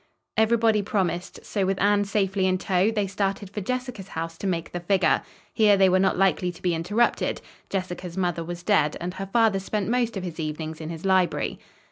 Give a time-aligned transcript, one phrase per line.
[0.35, 4.71] Everybody promised; so, with Anne safely in tow, they started for Jessica's house to make
[4.71, 5.21] the figure.
[5.53, 7.39] Here they were not likely to be interrupted.
[7.69, 11.59] Jessica's mother was dead and her father spent most of his evenings in his library.